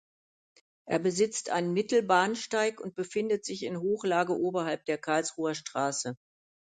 [0.87, 6.17] Er besitzt einen Mittelbahnsteig und befindet sich in Hochlage oberhalb der Karlsruher Straße.